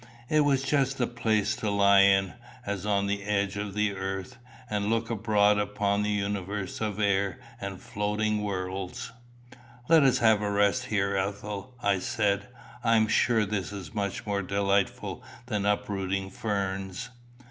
It 0.29 0.39
was 0.39 0.63
just 0.63 0.97
the 0.97 1.05
place 1.05 1.55
to 1.57 1.69
lie 1.69 1.99
in, 1.99 2.33
as 2.65 2.87
on 2.87 3.05
the 3.05 3.21
edge 3.21 3.55
of 3.55 3.75
the 3.75 3.93
earth, 3.93 4.35
and 4.67 4.87
look 4.89 5.11
abroad 5.11 5.59
upon 5.59 6.01
the 6.01 6.09
universe 6.09 6.81
of 6.81 6.99
air 6.99 7.37
and 7.59 7.79
floating 7.79 8.41
worlds. 8.41 9.11
"Let 9.89 10.01
us 10.01 10.17
have 10.17 10.41
a 10.41 10.49
rest 10.49 10.85
here, 10.85 11.15
Ethel," 11.15 11.75
I 11.83 11.99
said. 11.99 12.47
"I 12.83 12.95
am 12.95 13.07
sure 13.07 13.45
this 13.45 13.71
is 13.71 13.93
much 13.93 14.25
more 14.25 14.41
delightful 14.41 15.23
than 15.45 15.67
uprooting 15.67 16.31
ferns. 16.31 17.09